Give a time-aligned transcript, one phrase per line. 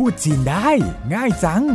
[0.00, 0.68] พูดจีนได้
[1.14, 1.66] ง่ายจัง ส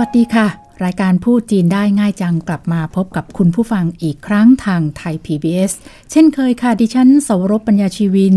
[0.00, 0.46] วัสดีค่ะ
[0.84, 5.72] รายการพูดจีนได้ง่ายจังกลับมาพบกับคุณผู้ฟังอีกครั้งทางไทย PBS
[6.10, 8.36] เช่นเคยค่ะ ดิฉันสวรบปัญญาชีวิน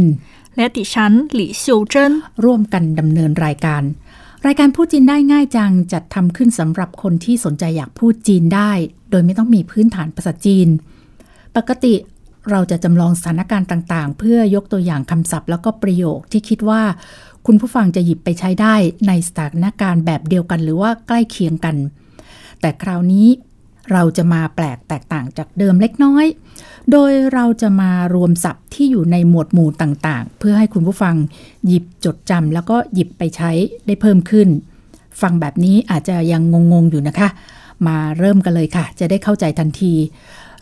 [0.56, 2.14] และดิฉันหลี่ซิวเจิ้น
[2.44, 3.84] ร่วมกันดำเนินรายการ
[4.48, 8.72] รายการพูดจีนได้ง่ายจังจัดทำขึ้นสำหรับคนที่สนใจอยากพูดจีนได้
[9.12, 10.68] โดยไม่ต้องมีพื้นฐานภาษาจีน
[11.56, 11.94] ปกติ
[12.50, 16.82] เราจะจำลองสถานการณ์ต่างๆ เพื่อยกตัวอย่างคำศัพท์แล้วก็ประโยคที่คิดว่า
[17.46, 18.76] คุณผู้ฟังจะหยิบไปใช้ได้
[19.08, 21.76] ในสถานการณ์แบบเดียวกัน หรือว่าใกล้เคียงกัน
[22.62, 23.28] แต่คราวนี้
[23.93, 26.27] เราจะมาแปลกแตกต่างจากเดิมเล็กน้อย
[26.93, 31.15] โดยเราจะมารวมศัพท์ที่อยู่ในหมวดหมู่ต่างๆ เพื่อให้คุณผู้ฟัง
[31.67, 33.51] หยิบจดจำแล้วก็หยิบไปใช้
[33.87, 34.49] ได้เพิ่มขึ้น
[35.21, 37.29] ฟังแบบนี้อาจจะยังงงๆอยู่นะคะ
[37.87, 39.93] มาเริ่มกันเลยค่ะ จะได้เข้าใจทันที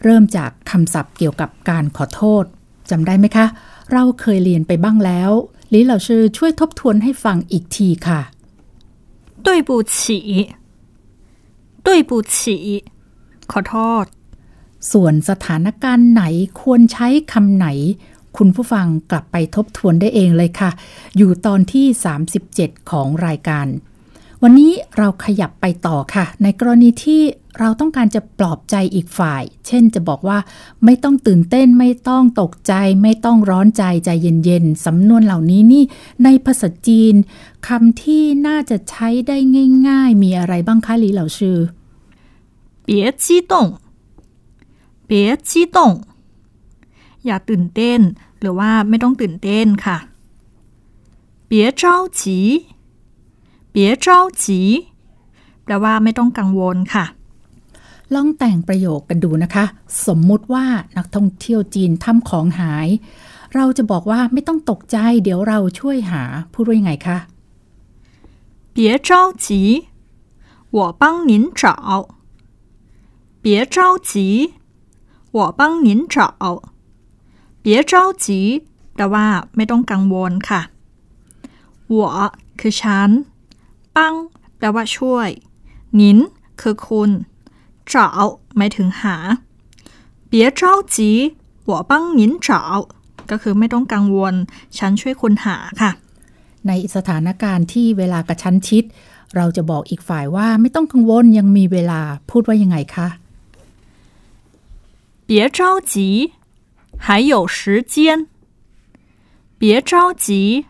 [0.05, 2.45] เริ่มจากคำศัพท์เกี่ยวกับการขอโทษ
[2.91, 3.47] จำได้ไหมคะ
[3.93, 5.31] เราเคยเรียนไปบ้างแล้ว
[5.73, 8.21] ลิเหล่าชื่อช่วยทบทวนให้ฟังอีกทีค่ะ
[9.47, 9.97] 对不起
[11.87, 12.39] 对不起
[13.52, 14.06] ขอโทษ
[14.92, 16.24] ส่วนสถานการณ์ไหน
[16.62, 17.68] ควรใช้คำไหน
[18.38, 20.72] คุณผู้ฟังกลับไปทบทวนได้เองเลยค่ะ
[21.18, 21.86] อยู่ตอนที่
[22.38, 23.68] 37 ของรายการ
[24.44, 27.22] วันนี้เราขยับไปต่อค่ะ ในกรณีที่
[27.60, 30.38] เราต้องการจะปลอบใจอีกฝ่าย เช่นจะบอกว่า
[30.86, 32.74] ไม่ต้องตื่นเต้นไม่ต้องตกใจ
[33.04, 35.84] ไม่ต้องร้อนใจใจเย็นๆ สำนวนเหล่านี้นี่
[36.24, 37.16] ในภาษาจีน
[37.68, 39.38] คำที่น่าจะใช้ได้
[39.88, 41.58] ง่าย ๆ มีอะไรบ้างคะลีเหล่าชื่อ
[42.87, 42.91] 别
[43.23, 43.53] 激动
[45.09, 45.13] 别
[45.49, 45.77] 激动
[47.25, 48.01] อย่าตื่นเต้น
[48.41, 49.97] หรือว่าไม่ต้องตื่นเต้นค่ะ
[51.51, 51.83] 别着
[52.19, 52.23] 急
[53.75, 54.07] 别着
[54.43, 54.45] 急
[55.65, 57.05] แปลว่าไม่ต้องกังวลค่ะ
[58.15, 59.65] ลองแต่งประโยคกันดูนะคะ
[60.07, 62.89] สมมุติว่านักท่องเที่ยวจีนทำของหาย
[63.55, 66.23] เราจะบอกว่าไม่ต้องตกใจ เดี๋ยวเราช่วยหา
[66.53, 67.19] พูดว่ายังไงคะ
[68.75, 68.77] 别
[69.07, 69.09] 着
[69.45, 69.47] 急
[70.77, 71.63] 我帮您找
[73.47, 73.77] 别着
[74.11, 74.13] 急
[75.37, 76.17] 我帮您找
[77.65, 77.93] 别着
[78.25, 78.27] 急
[78.95, 79.27] แปลว่า
[79.57, 80.61] ไม่ต้องกังวลค่ะ
[81.95, 81.97] 我
[82.61, 83.11] คือฉัน
[83.97, 84.15] ปัง
[84.59, 85.29] แปลว่าช่วย
[85.97, 86.19] หนิน
[86.61, 87.11] คือคุณ
[87.91, 87.93] 找
[88.57, 89.17] หมายถึงหา
[90.31, 90.61] 别着
[90.95, 90.97] 急
[91.71, 92.49] 我帮您找
[93.31, 94.35] ก็คือไม่ต้องกังวล
[94.79, 95.93] ฉันช่วยคุณหาค่ะ
[96.67, 98.85] ในสถานการณ์ที่เวลากระชั้นชิด
[99.37, 103.09] เราจะบอกอีกฝ่ายว่าไม่ต้องกังวลยังมีเวลาพูดว่ายังไงคะ
[105.29, 105.93] 别着急
[107.05, 107.95] 还有时间
[109.59, 110.67] 别着急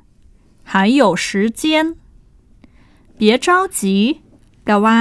[0.62, 1.97] 还有时间
[3.19, 4.21] 别着急
[4.65, 4.99] แปลว่า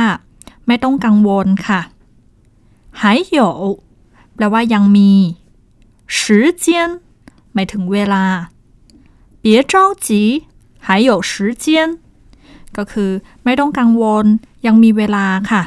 [0.66, 1.82] ไม่ต้องกังวลค่ะ
[3.00, 3.02] 还
[3.38, 3.42] 有
[4.36, 5.12] แปลว่ายังมี
[6.18, 6.18] 时
[6.64, 6.66] 间
[7.54, 8.24] หมายถึงเวลา
[9.44, 9.74] 别着
[10.06, 10.08] 急
[10.86, 11.32] 还有时
[11.64, 11.66] 间
[12.78, 13.12] ก็คือ
[13.44, 14.26] ไม่ต้องกังวล
[14.66, 15.62] ยังมีเวลาค่ะ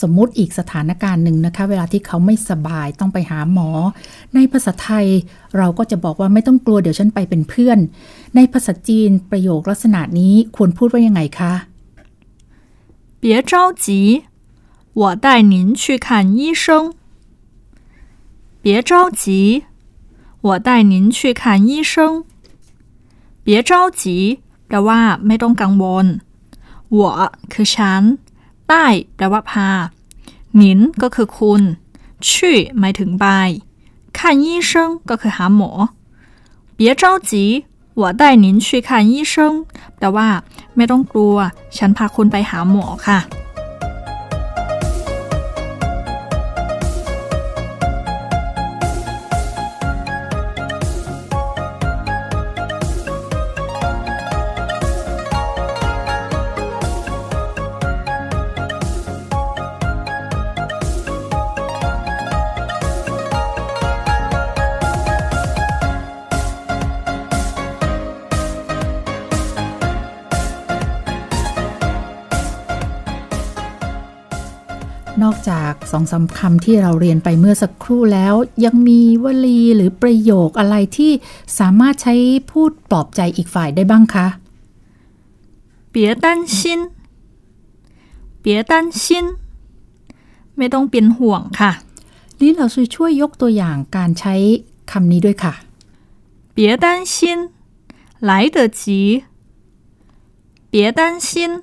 [0.00, 3.70] สมมุติอีกสถานการณ์หนึ่งนะคะ เวลาที่เขาไม่สบายต้องไปหาหมอ
[4.34, 5.06] ในภาษาไทย
[5.58, 7.78] เราก็จะบอกว่าไม่ต้องกลัวเดี๋ยวฉันไปเป็นเพื่อน
[8.36, 11.52] ในภาษาจีนประโยคลักษณะนี้ควรพูดว่ายังไงคะ
[13.22, 13.52] 别着
[13.84, 13.86] 急，
[15.00, 16.92] 我带您去看医生。
[18.62, 19.64] 别着急，
[20.46, 21.92] 我带您去看医生。
[23.44, 23.70] 别着
[24.00, 24.02] 急
[24.66, 26.06] แปลว่าไม่ต้องกังวล
[26.98, 26.98] 我
[27.52, 28.02] คือฉัน
[28.68, 28.86] ได้
[29.16, 29.68] แปลว่าพา
[30.56, 31.62] หนินก็คือคุณ
[32.30, 33.26] ชื่อหมายถึงไป
[34.16, 34.70] 看医生
[35.10, 35.70] ก็คือหาหมอ
[36.78, 37.32] 别着急
[38.00, 39.34] 我带您去看医生
[39.96, 40.28] แปลว่า
[40.76, 41.36] ไม่ต้องกลัว
[41.76, 43.18] ฉันพาคุณไปหาหมอค่ะ
[75.90, 78.34] สองสามคำที่เราเรียนไปเมื่อสักครู่แล้ว
[78.64, 81.12] ยังมีวลีหรือประโยคอะไรที่
[81.58, 82.14] สามารถใช้
[82.50, 84.26] พูดปลอบใจอีกฝ่ายได้บ้างคะ
[85.94, 86.26] 别担
[86.56, 86.58] 心
[88.44, 88.72] 别担
[89.02, 89.04] 心
[90.56, 91.72] ไม่ต้องเป็นห่วงค่ะ
[92.40, 94.34] นี่เราช่วยยกตัวอย่างการใช้
[94.90, 95.54] คำนี้ด้วยค่ะ
[96.56, 97.14] 别担心
[98.28, 99.24] 来得及
[100.72, 101.62] 别担心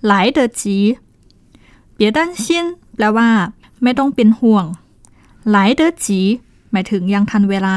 [0.00, 0.98] 来得及
[1.96, 3.29] 别担心 แปลว่า
[3.83, 4.65] ไม่ต้องเป็นห่วง
[5.51, 6.21] หลายเดอจี
[6.71, 7.75] หมายถึงยังทันเวลา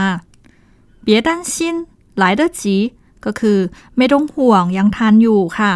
[1.02, 1.76] เบียดันชิน
[2.18, 2.76] หลายเดอจี
[3.24, 3.58] ก็คือ
[3.96, 5.72] ไม่ต้องห่วงยังทันอยู่ค่ะ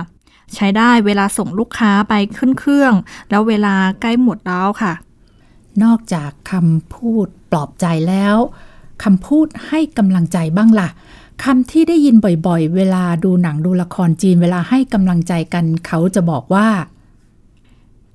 [0.55, 2.93] ใช้ได้เวลาส่งลูกค้าไปขึ้นเครื่อง
[3.31, 4.93] แล้วเวลาใกล้หมดแล้วค่ะ
[5.82, 8.37] นอกจากคำพูดปลอบใจแล้ว
[9.05, 10.88] คำพูดให้กำลังใจบ้างละ่ะ
[11.44, 16.69] คำที่ได้ยินบ่อยๆ เวลาดูหนังดูละครจีนเวลาให้กำลังใจกัน เขาจะบอกว่า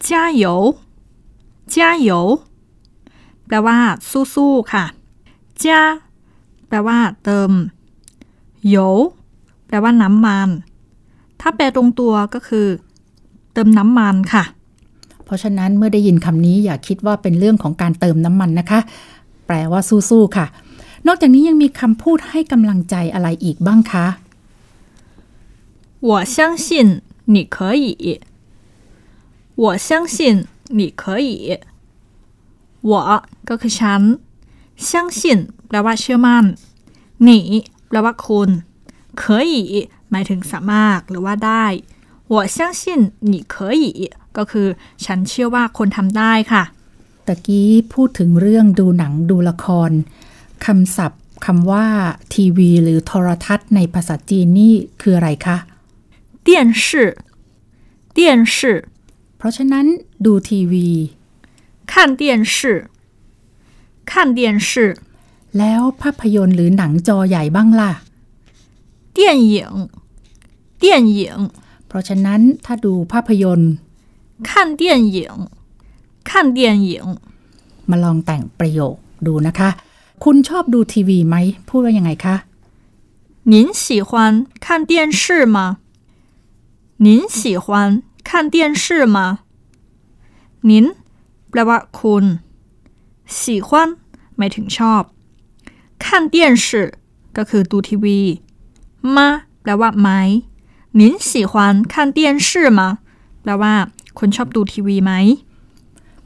[0.07, 0.45] จ้าโย
[1.75, 2.11] 加油加油
[3.46, 3.78] แปลว่า
[4.34, 4.84] สู้ๆค่ะ
[5.62, 5.81] จ้า
[6.69, 7.50] แปลว่า เติม
[8.69, 8.76] โย
[9.66, 10.49] แปลว่าน้ำมัน
[11.40, 12.66] ถ้าแปลตรงตัวก็คือ
[13.52, 14.44] เติมน้ำมันค่ะ
[15.25, 18.81] เพราะฉะนั้นเมื่อได้ยินคำนี้อย่าคิดว่าเป็นเรื่องของการเติมน้ำมันนะคะ
[19.46, 19.81] แปลว่า
[20.11, 20.46] สู้ๆค่ะ
[21.06, 24.06] นอกจากนี้ยังมีคำพูดให้กำลังใจอะไรอีกบ้างคะ
[26.08, 26.69] 我相信
[27.34, 27.87] 你可以
[29.62, 30.19] 我相信
[30.78, 31.28] 你可以
[32.90, 32.93] 我
[33.49, 34.02] ก็คือฉัน
[34.88, 35.20] 相信
[35.66, 36.44] แปลว่าเชื่อมั่น
[37.26, 37.31] 你
[37.88, 38.50] แปลว่าคุณ
[39.20, 39.52] 可以
[40.11, 41.64] หมายถึงสามารถหรือว่าได้
[42.32, 42.82] 我相信
[43.31, 43.84] 你可以
[44.37, 44.69] ก็คือ
[45.05, 46.62] ฉันเชื่อว่าคนทำได้ค่ะ
[47.26, 49.90] ตะกี้พูดถึงเรื่องดูหนังดูละคร
[50.64, 51.87] คำศัพท์คำว่า
[52.34, 55.56] ทีวี หรือโทรทัศน์ในภาษาจีนนี่คืออะไรคะ
[56.46, 56.49] 电
[56.84, 56.87] 视
[58.16, 58.19] 电
[58.55, 58.56] 视
[58.97, 58.97] เ
[59.40, 59.87] พราะฉะนั้น
[60.25, 60.88] ดูทีวี
[61.90, 62.22] 看电
[62.55, 62.56] 视
[64.11, 64.70] 看电视
[65.58, 67.93] แล้วภาพยนตร์หรือหนังจอใหญ่บ้างล่ะ
[69.16, 69.19] 电
[69.52, 69.55] 影
[70.82, 70.84] 电
[71.19, 71.20] 影
[71.87, 73.72] เพราะฉะนั้นถ้าดูภาพยนตร์
[74.49, 74.50] 看
[74.81, 74.82] 电
[75.16, 75.19] 影
[76.28, 76.58] 看电
[76.88, 76.90] 影
[77.90, 78.94] มาลองแต่งประโยค
[79.26, 79.70] ดูนะคะ
[80.25, 81.37] คุณชอบดูทีวีไหม
[81.69, 82.37] พูดว่ายังไงคะ
[83.52, 84.11] 您喜欢
[84.64, 85.22] 看电视
[85.55, 85.56] 吗
[87.06, 87.08] 您
[87.38, 87.66] 喜欢
[88.28, 88.84] 看电视
[89.16, 89.19] 吗
[90.70, 90.72] 您
[91.50, 92.25] แปลว่าคุณ
[93.38, 93.69] 喜欢
[94.37, 95.02] หมายถึงชอบ
[96.05, 96.66] 看电视
[97.37, 98.20] ก็คือดูทีวี
[99.16, 99.28] มา
[99.62, 100.08] แปลว่าไหม
[101.00, 101.55] 您喜欢
[101.93, 102.81] 看电视吗
[103.43, 103.75] แปลว่า
[104.19, 105.12] คุณชอบดูทีวีไหม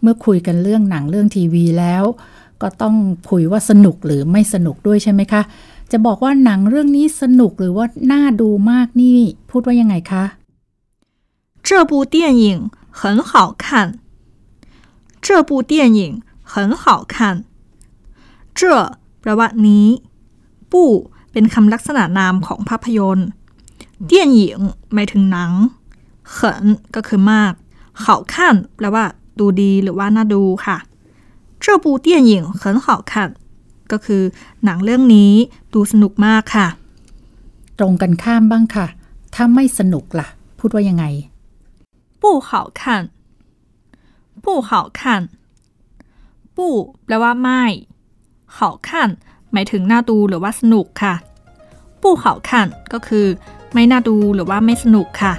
[0.01, 2.05] เมื่อคุยกันเรื่องหนังเรื่องทีวีแล้ว
[2.63, 2.95] ก็ต้อง
[3.31, 5.43] คุยว่าสนุกหรือไม่สนุกด้วยใช่ไหมคะ
[5.91, 9.19] จะบอกว่าหนังเรื่องนี้สนุกหรือว่าน่าดูมากนี่
[9.51, 10.25] พูดว่ายังไงคะ
[11.73, 13.99] 这部电影很好看
[15.21, 17.45] 这部电影很好看
[18.59, 18.61] 这
[19.21, 19.87] แปลว่านี้
[20.73, 20.89] ปู้
[21.33, 23.29] เป็นคำลักษณะนามของภาพยนตร์
[24.07, 24.59] เตี้ยนหญิง
[24.93, 25.53] หมายถึงหนัง
[26.33, 26.65] เขิน
[26.95, 27.53] ก็คือมาก
[28.01, 29.05] เขาขั้นแปลว่า
[29.39, 30.77] ดูดีหรือว่าน่าดูค่ะ
[31.63, 33.13] 这部电影很好看
[33.93, 34.23] ก็คือ
[34.65, 35.33] หนังเรื่องนี้
[35.75, 36.67] ดูสนุกมากค่ะ
[37.79, 38.87] ตรงกันข้ามบ้างค่ะ
[39.35, 41.05] ถ้าไม่สนุกล่ะ พูดว่ายังไง
[42.23, 42.51] 不好
[42.81, 42.83] 看
[44.45, 45.01] 不好看
[46.57, 46.59] 不
[47.05, 47.63] แปลว่าไม่
[48.55, 49.09] เขาขั้น
[49.53, 51.15] หมายถึงน่าดูหรือว่าสนุกค่ะ
[52.01, 53.27] ผู้เขาขั้นก็คือ
[53.75, 55.35] ไม่น่าดูหรือว่าไม่สนุกค่ะ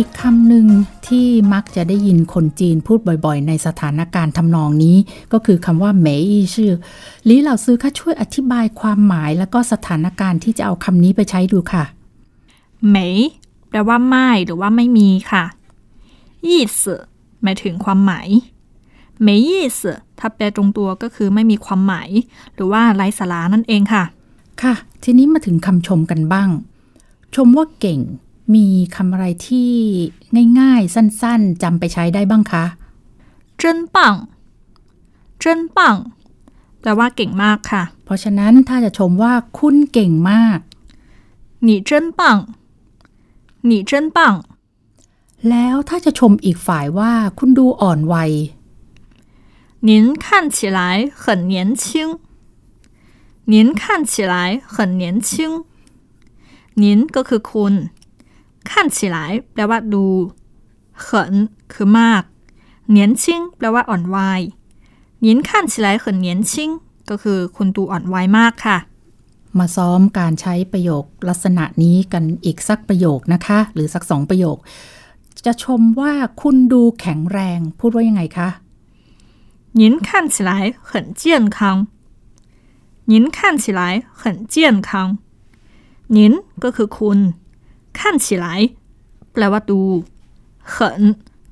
[0.00, 0.66] อีกคำหนึ่ง
[1.08, 4.96] ที่มักจะได้ยินคนจีนพูดบ่อยๆ ในสถานการณ์ทำนองนี้
[5.32, 6.72] ก็คือคำว่าเหมยชื่อ
[7.28, 11.84] ลีเหล่าซื้อค่าช่วยอธิบายความหมายและก็สถานการณ์ที่จะเอาคำนี้ไปใช้ดูค่ะ
[12.88, 13.16] เหมย
[13.70, 15.44] แปลว่าไม่หรือว่าไม่มีค่ะ
[16.48, 16.94] ยี่สิ
[17.42, 18.28] หมายถึงความหมาย
[19.20, 22.10] เหมยยี่สิถ้าแปลตรงตัวก็คือไม่มีความหมาย
[22.54, 24.04] หรือว่าไร้สาระนั่นเองค่ะ
[24.62, 26.48] ค่ะ ทีนี้มาถึงคำชมกันบ้าง
[27.34, 28.00] ชมว่าเก่ง
[28.53, 29.71] มีคำอะไรที่
[30.59, 32.65] ง่ายๆ สั้นๆจำไปใช้ได้บ้างคะ
[33.61, 33.63] 真
[33.95, 33.97] 棒
[35.43, 35.79] 真棒
[36.79, 40.59] แปลว่าเก่งมากค่ะ เพราะฉะนั้นถ้าจะชมว่าคุณเก่งมาก
[41.67, 42.21] 你真棒
[43.69, 44.17] 你真棒
[45.49, 48.31] แล้วถ้าจะชมอีกฝ่ายว่าคุณดูอ่อนวัย
[49.87, 49.89] 您
[50.23, 50.25] 看
[50.55, 50.79] 起来
[51.21, 51.23] 很
[51.53, 51.83] 年轻
[53.53, 54.35] 您看起来
[54.73, 55.29] 很年轻
[56.81, 57.73] นินก็คือคุณ
[58.72, 60.04] ขั้นฉลายแปลว่าดู
[61.00, 61.34] เขิน
[61.72, 62.22] คือมาก
[62.88, 64.40] เหนียนชิงแปลว่าอ่อนวัย
[65.20, 66.70] หนินขั้นฉีลายเขินเหนียนชิง
[67.10, 68.78] ก็คือคุณดูอ่อนวัยมากค่ะ
[69.58, 74.56] มาซ้อมการใช้ประโยคลักษณะนี้กันอีกสักประโยคนะคะ หรือสักสองประโยค
[75.46, 76.12] จะชมว่า
[76.42, 78.48] คุณดูแข็งแรง พูดว่ายังไงคะ
[79.76, 83.70] หนินขั้นฉีหลายเนินขั้นฉี
[86.12, 86.32] หนิน
[86.64, 87.18] ก็คือคุณ
[87.99, 88.45] 看起来
[89.33, 89.79] แปลว่าดู
[90.73, 90.75] 很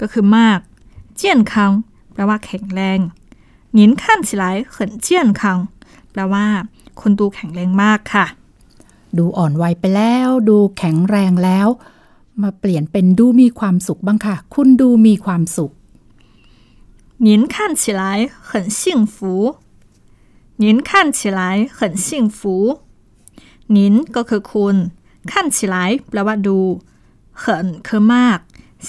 [0.02, 0.60] ก็คือมาก
[1.20, 1.22] 健
[1.52, 1.54] 康
[2.13, 3.00] แปลว่าแข็งแรง
[3.78, 4.75] 您看起来很
[5.06, 5.08] 健
[5.40, 5.42] 康
[6.12, 6.46] แปลว่า
[7.00, 8.25] คุณดูแข็งแรงมากค่ะ
[9.18, 11.68] ดูอ่อนวัยไปแล้ว ดูแข็งแรงแล้ว
[12.42, 15.72] มาเปลี่ยนเป็นดูมีความสุขบ้างค่ะ คุณดูมีความสุข
[17.25, 18.02] 您看起来
[18.50, 18.82] 很幸
[19.13, 19.16] 福
[20.63, 21.42] 您看起来
[21.78, 22.40] 很幸福
[23.75, 23.78] 您
[24.16, 24.75] ก็คือคุณ
[25.32, 25.75] 看起来
[26.10, 26.58] แปลว่าดู
[27.44, 27.46] 很
[27.88, 28.40] คือมาก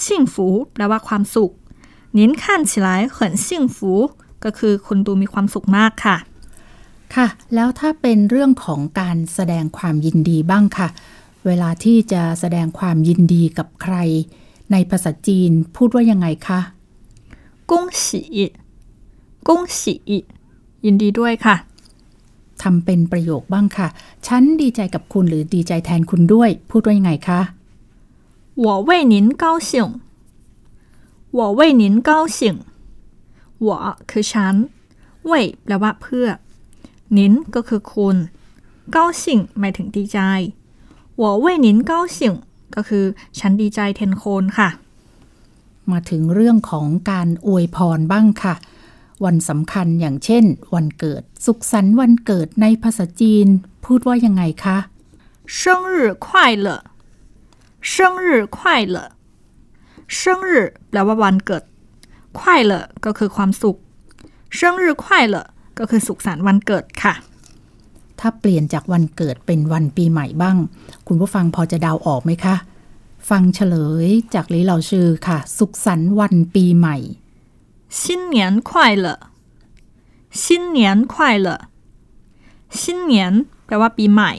[0.03, 0.35] 幸福
[0.73, 1.51] แปลว่าความสุข
[2.17, 2.87] 您看起来
[3.17, 3.77] 很幸福
[4.43, 6.17] ก็คือคุณดูมีความสุขมากค่ะ
[7.15, 10.87] ค่ะ แล้วถ้าเป็นเรื่องของการแสดงความยินดีบ้างค่ะ
[11.45, 13.95] เวลาที่จะแสดงความยินดีกับใคร
[14.71, 16.59] ในภาษาจีนพูดว่ายังไงคะ
[17.71, 17.73] 恭
[18.03, 18.05] 喜
[19.47, 19.49] 恭
[19.79, 19.81] 喜
[20.85, 21.55] ยินดีด้วยค่ะ
[22.63, 23.87] ทำเป็นประโยคบ้างค่ะ
[24.27, 27.41] ฉันดีใจกับคุณหรือดีใจแทนคุณด้วย พูดว่ายังไงคะ
[28.65, 29.71] 我为您高兴
[31.37, 32.39] 我为您高兴
[33.67, 33.69] 我
[34.09, 34.55] คือฉัน
[35.29, 35.31] 为
[35.63, 36.27] แปลว่าเพื่อ
[37.17, 38.15] นินก็คือคุณ
[38.95, 39.23] 高兴
[39.59, 40.19] หมายถึงดีใจ
[41.21, 42.19] 我为您高兴
[42.75, 43.05] ก็คือ
[43.39, 44.69] ฉันดีใจแทนคนค่ะ
[45.91, 48.55] มาถึงเรื่องของการอวยพรบ้างค่ะ
[49.25, 50.43] วันสำคัญอย่างเช่น
[50.75, 53.47] วันเกิด สุขสันต์วันเกิดในภาษาจีน
[53.85, 54.77] พูดว่ายังไงคะ
[55.59, 55.61] 生
[55.93, 56.27] 日快
[56.65, 56.67] 乐
[57.93, 57.93] 生
[58.25, 58.57] 日快
[58.95, 58.97] 乐
[60.19, 60.51] 生日
[60.89, 61.63] แปลว่าวันเกิด
[62.39, 62.73] 快乐
[63.05, 63.77] ก็คือความสุข
[64.57, 65.35] 生日快乐
[65.79, 67.13] ก็คือสุขสันต์วันเกิดค่ะ
[68.19, 70.57] ถ้าเปลี่ยนจากวันเกิดเป็นวันปีใหม่บ้าง
[71.07, 72.55] คุณผู้ฟังพอจะเดาออกไหมคะ
[73.29, 73.75] ฟังเฉล
[74.05, 76.97] ยจากลีเหล่าชื่อค่ะ สุขสันต์วันปีใหม่
[77.99, 79.07] 新年快乐
[80.41, 81.47] 新年快乐
[82.69, 84.31] 新年แปลว่าปีใหม่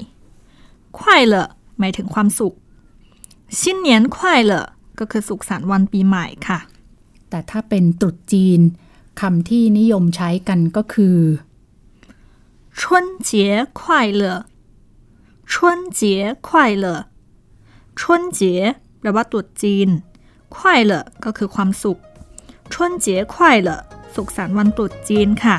[0.98, 1.00] 快
[1.32, 1.34] 乐
[1.78, 2.54] หมายถึงความสุข
[3.58, 4.52] 新年快乐
[4.98, 6.60] ก็คือสุขสันต์วันปีใหม่ค่ะ
[7.28, 8.60] แต่ถ้าเป็นตรุษจีน
[9.20, 11.18] คำที่นิยมใช้กันก็คือ
[12.78, 12.80] 春
[13.28, 13.30] 节
[13.80, 13.82] 快
[14.20, 14.22] 乐
[15.50, 15.52] 春
[15.98, 16.00] 节
[16.46, 16.48] 快
[16.84, 16.86] 乐
[17.98, 18.40] 春节
[18.98, 19.88] แปลว่าตรุษจีน
[20.54, 20.56] 快
[20.90, 20.92] 乐
[21.24, 21.98] ก็คือความสุข
[22.73, 23.69] 春节快乐
[24.15, 25.57] สุขสันต์วันตรุษจีนค่ะ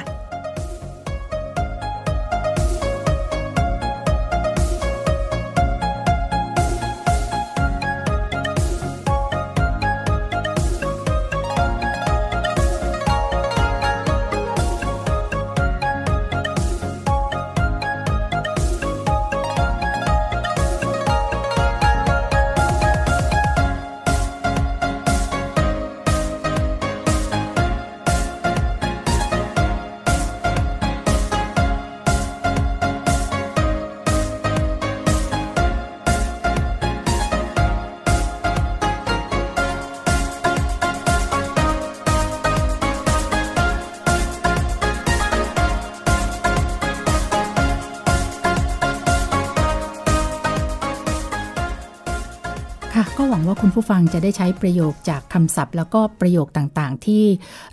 [53.01, 57.23] ค่ะก็หวังว่าคุณผู้ฟังจะได้ใช้ประโยคจากคำศัพท์ แล้วก็ประโยคต่างๆ ที่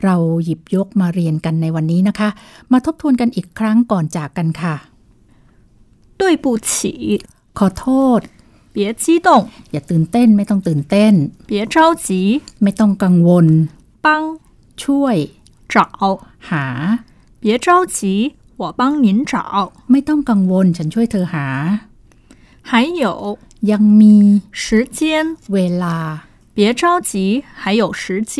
[0.04, 2.28] เราหยิบยกมาเรียนกันในวันนี้นะคะ
[2.72, 4.74] มาทบทวนกันอีกครั้งก่อนจากกันค่ะ
[6.20, 6.72] 对不起
[7.58, 7.86] ขอโท
[8.18, 8.20] ษ
[8.74, 9.28] 别激动
[9.72, 11.12] อย่าตื่นเต้นไม่ต้องตื่นเต้น
[11.50, 11.76] 别着
[12.06, 12.08] 急
[12.62, 13.46] ไม่ต้องกังวล
[14.04, 14.06] 帮
[14.82, 15.16] ช่วย
[15.72, 15.74] 找
[16.48, 16.66] หา
[17.42, 17.66] 别着
[17.98, 17.98] 急
[18.60, 19.32] 我帮您找
[19.90, 21.46] ไม่ต้องกังวลฉันช่วยเธอหา
[22.68, 22.70] 还
[23.02, 23.04] 有
[23.70, 24.16] ยังมี
[24.62, 24.64] 时
[24.98, 24.98] 间
[25.52, 25.96] เวลา
[26.56, 27.12] 别着急
[27.60, 28.34] 还有时间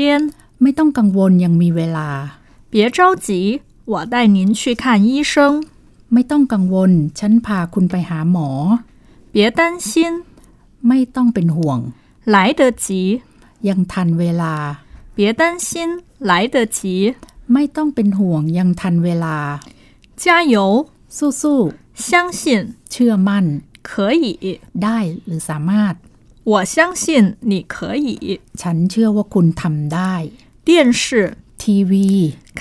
[0.61, 2.09] ไม่ต้องกังวลยังมีเวลา
[2.73, 3.29] 别着急
[3.93, 5.35] 我带您去看医生
[6.13, 8.49] ไม่ต้องกังวล ฉันพาคุณไปหาหมอ
[9.33, 9.91] 别担心
[10.89, 11.79] ไม่ต้องเป็นห่วง
[12.35, 12.87] 来得及
[13.69, 14.55] ยังทันเวลา
[15.17, 15.71] 别担心
[16.31, 16.79] 来得及
[17.53, 19.37] ไม่ต้องเป็นห่วงยังทันเวลา
[20.23, 20.25] 加
[20.55, 20.57] 油
[21.17, 21.61] สู้
[22.07, 22.09] 相
[22.41, 23.47] 信 ๆ เชื่อมั่น
[23.89, 23.91] 可
[24.23, 24.25] 以
[24.83, 25.95] ได้หรือสามารถ
[26.51, 27.05] 我相信
[27.53, 27.75] 你可
[28.05, 28.07] 以
[28.61, 30.15] ฉันเชื่อว่าคุณทำได้
[30.69, 30.71] 电
[31.03, 31.05] 视
[31.63, 32.09] ทีวี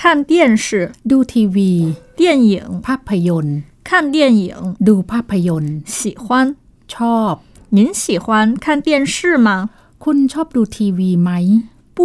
[0.30, 0.32] 电
[0.64, 0.66] 视
[1.10, 1.72] ดูทีวี
[2.20, 2.52] 电影
[2.86, 3.56] ภาพยนตร์
[3.88, 4.42] 看电影
[4.88, 6.26] ดูภาพยนตร์ 喜欢
[6.92, 7.34] ชอบ
[7.76, 8.26] 您喜欢
[8.64, 9.16] 看电视
[9.46, 9.48] 吗？
[10.04, 11.30] คุณชอบดูทีวีไหม
[11.96, 12.00] 不，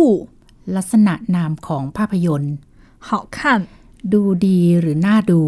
[0.76, 2.54] ลักษณะนามของภาพยนตร์
[3.08, 3.40] 好看。
[4.14, 5.42] ดูดีหรือน่าดู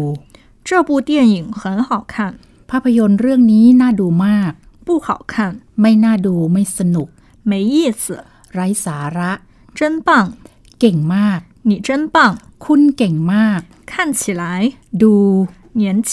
[0.66, 2.34] 这部电影很好看，
[2.70, 4.52] ภาพยนตร์เรื่องนี้น่าดูมาก
[4.86, 5.34] 不好看，
[5.80, 7.08] ไม่น่าดูไม่สนุก
[7.50, 8.04] 没意思，
[8.54, 9.32] ไร้สาระ
[9.78, 10.10] 真棒，
[10.80, 12.16] เก่งมาก 你真棒，
[12.64, 13.60] คุณเก่งมาก
[13.92, 14.42] 看起来
[15.02, 15.14] ดู
[15.80, 16.12] 年轻，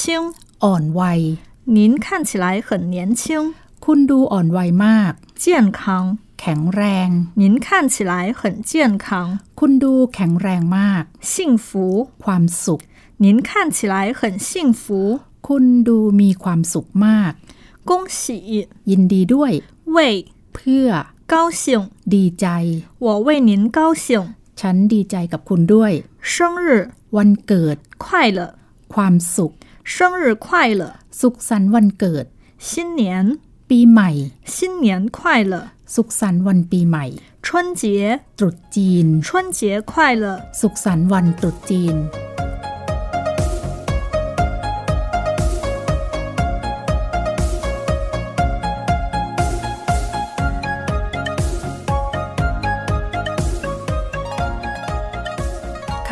[0.64, 1.22] อ่อนวัย
[1.78, 3.24] 您看起来很年轻，
[3.86, 5.12] คุณดูอ่อนวัยมาก
[5.44, 5.46] 健
[5.80, 5.82] 康，
[6.40, 7.10] แข็งแรง
[7.42, 8.72] 您看起来很健
[9.06, 9.08] 康，
[9.60, 11.34] คุณดูแข็งแรงมาก 幸
[11.66, 11.70] 福，
[12.24, 12.82] ความสุข
[13.24, 14.50] 您看起来很幸
[14.82, 14.86] 福，
[15.48, 17.34] คุณดูมีความสุขมาก
[17.90, 18.26] 恭喜，
[18.90, 19.52] ยินดีด้วย
[19.96, 19.98] 为
[20.56, 20.88] เพื่อ
[21.34, 21.66] 高兴，
[22.14, 22.48] ดีใจ
[23.06, 24.08] 我为您高兴，
[24.60, 25.92] ฉันดีใจกับคุณด้วย
[26.32, 26.34] 生
[26.66, 26.68] 日
[27.16, 28.06] วันเกิด 快
[28.38, 28.40] 乐，
[28.94, 29.52] ความสุข
[29.94, 30.48] 生日快
[30.82, 30.84] 乐，
[31.20, 32.26] สุขสันต์วันเกิด
[32.68, 32.70] 新
[33.02, 33.04] 年
[33.70, 34.10] ปีใหม่
[34.56, 34.88] 新年
[35.18, 35.20] 快
[35.52, 35.54] 乐，
[35.96, 37.06] สุขสันต์วันปีใหม่
[37.46, 37.48] 春
[37.82, 37.84] 节
[38.38, 39.60] ตรุษจีน 春节
[39.92, 40.26] 快乐，
[40.60, 41.98] สุขสันต์วันตรุษจีน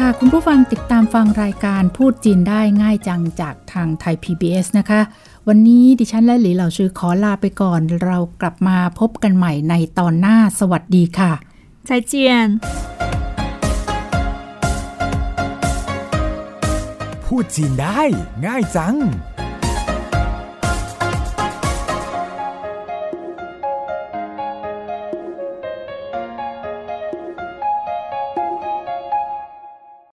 [0.07, 5.01] ค่ะ คุณผู้ฟังติดตามฟังรายการพูดจีนได้ง่ายจังจากทางไทย PBS นะคะ
[5.49, 11.33] วันนี้ดิฉันและหลีเหล่าชื่อขอลาไปก่อน เรากลับมาพบกันใหม่ในตอนหน้าสวัสดีค่ะ
[11.89, 12.13] 再见。
[17.25, 18.01] พูดจีนได้
[18.47, 18.97] ง่ายจัง